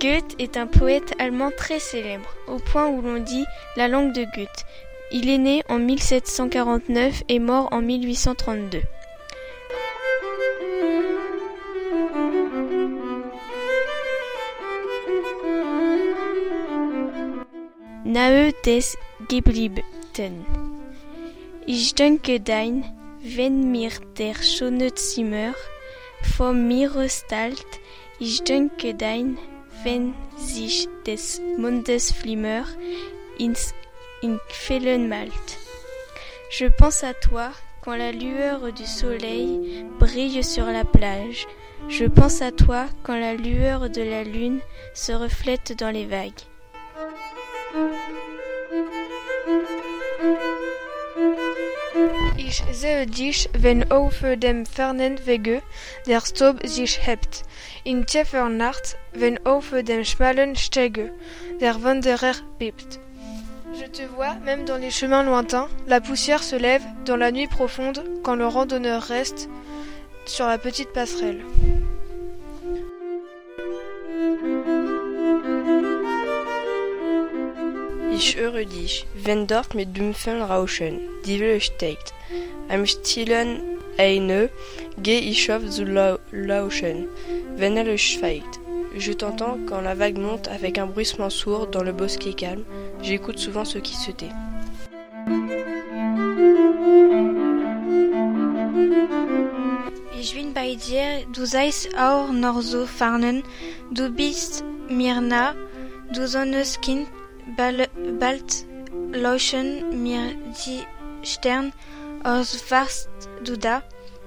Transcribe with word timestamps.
Goethe 0.00 0.34
est 0.38 0.56
un 0.56 0.66
poète 0.66 1.14
allemand 1.18 1.50
très 1.56 1.78
célèbre, 1.78 2.34
au 2.48 2.58
point 2.58 2.88
où 2.88 3.00
l'on 3.00 3.20
dit 3.20 3.44
la 3.76 3.88
langue 3.88 4.12
de 4.12 4.24
Goethe. 4.24 4.64
Il 5.12 5.28
est 5.28 5.38
né 5.38 5.62
en 5.68 5.78
1749 5.78 7.22
et 7.28 7.38
mort 7.38 7.68
en 7.72 7.80
1832. 7.80 8.80
Nahe 18.04 18.52
des 18.64 18.96
Gebliebten. 19.28 20.44
Ich 21.66 21.94
denke 21.94 22.38
dein, 22.40 22.84
wenn 23.22 23.70
mir 23.70 23.90
der 24.18 24.34
schöne 24.42 24.94
Zimmer 24.94 25.54
vor 26.36 26.52
mir 26.52 26.90
ich 28.20 28.44
denke 28.44 28.94
dein, 28.94 29.38
Je 36.50 36.66
pense 36.66 37.04
à 37.04 37.12
toi 37.12 37.50
quand 37.82 37.94
la 37.94 38.10
lueur 38.10 38.72
du 38.72 38.86
soleil 38.86 39.84
brille 40.00 40.42
sur 40.42 40.64
la 40.64 40.84
plage. 40.84 41.46
Je 41.88 42.06
pense 42.06 42.40
à 42.40 42.50
toi 42.50 42.86
quand 43.02 43.18
la 43.18 43.34
lueur 43.34 43.90
de 43.90 44.00
la 44.00 44.24
lune 44.24 44.60
se 44.94 45.12
reflète 45.12 45.78
dans 45.78 45.90
les 45.90 46.06
vagues. 46.06 46.32
In 57.84 58.06
wenn 59.12 59.40
schmalen 60.04 60.56
Stege 60.56 61.12
der 61.60 61.82
Wanderer. 61.82 62.34
Je 62.60 63.86
te 63.86 64.02
vois, 64.14 64.34
même 64.44 64.64
dans 64.64 64.76
les 64.76 64.90
chemins 64.90 65.24
lointains, 65.24 65.68
la 65.88 66.00
poussière 66.00 66.44
se 66.44 66.54
lève 66.54 66.84
dans 67.04 67.16
la 67.16 67.32
nuit 67.32 67.48
profonde 67.48 68.04
quand 68.22 68.36
le 68.36 68.46
randonneur 68.46 69.02
reste 69.02 69.48
sur 70.26 70.46
la 70.46 70.58
petite 70.58 70.92
passerelle. 70.92 71.42
Ich 78.16 78.36
höre 78.36 78.64
dich, 78.64 79.06
wenn 79.24 79.48
dort 79.48 79.74
mit 79.74 79.98
dumpfen 79.98 80.40
Rauschen 80.40 81.00
die 81.26 81.40
Welle 81.40 81.60
steigt. 81.60 82.14
Am 82.68 82.86
stillen 82.86 83.60
Eine 83.98 84.50
geh 85.02 85.18
ich 85.18 85.52
auf 85.52 85.68
zu 85.68 85.84
lau 85.84 86.18
lauschen, 86.30 87.08
wenn 87.56 87.76
elle 87.76 87.98
schweigt. 87.98 88.60
Je 88.96 89.14
t'entends 89.14 89.58
quand 89.66 89.82
la 89.82 89.96
vague 89.96 90.18
monte 90.18 90.46
avec 90.48 90.78
un 90.78 90.86
bruissement 90.86 91.30
sourd 91.30 91.66
dans 91.66 91.82
le 91.82 91.92
bosquet 91.92 92.34
calme. 92.34 92.64
J'écoute 93.02 93.38
souvent 93.38 93.64
ce 93.64 93.78
qui 93.78 93.96
se 93.96 94.12
tait. 94.12 94.32
Ich 100.20 100.34
bin 100.34 100.52
bei 100.54 100.76
dir, 100.76 101.26
du 101.32 101.44
seist 101.44 101.88
auch 101.98 102.30
noch 102.30 102.62
so 102.62 102.86
fernen, 102.86 103.42
du 103.90 104.10
bist 104.10 104.64
mir 104.88 105.20
nah, 105.20 105.54
du 106.12 106.26
Sonneskind, 106.26 107.08
bald, 107.56 108.66
leuchten 109.12 110.02
mir 110.02 110.34
die 110.64 110.84
Sterne? 111.22 111.72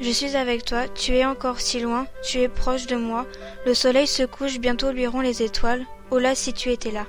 Je 0.00 0.10
suis 0.10 0.34
avec 0.34 0.64
toi, 0.64 0.88
tu 0.88 1.12
es 1.12 1.24
encore 1.24 1.60
si 1.60 1.78
loin, 1.78 2.08
tu 2.24 2.40
es 2.40 2.48
proche 2.48 2.86
de 2.88 2.96
moi, 2.96 3.26
le 3.64 3.74
soleil 3.74 4.08
se 4.08 4.24
couche, 4.24 4.58
bientôt 4.58 4.90
luiront 4.90 5.20
les 5.20 5.42
étoiles, 5.42 5.86
oh 6.10 6.18
là 6.18 6.34
si 6.34 6.52
tu 6.52 6.70
étais 6.72 6.90
là. 6.90 7.06